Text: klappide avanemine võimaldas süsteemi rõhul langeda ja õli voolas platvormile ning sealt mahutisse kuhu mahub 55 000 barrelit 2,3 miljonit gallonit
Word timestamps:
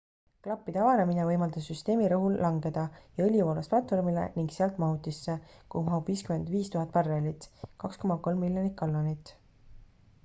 klappide 0.45 0.79
avanemine 0.83 1.25
võimaldas 1.31 1.67
süsteemi 1.71 2.07
rõhul 2.13 2.39
langeda 2.45 2.85
ja 3.19 3.27
õli 3.27 3.43
voolas 3.49 3.69
platvormile 3.75 4.23
ning 4.39 4.49
sealt 4.57 4.81
mahutisse 4.85 5.37
kuhu 5.75 5.85
mahub 5.91 6.11
55 6.15 6.75
000 6.79 6.91
barrelit 6.99 7.49
2,3 7.87 8.43
miljonit 8.49 8.77
gallonit 8.83 9.33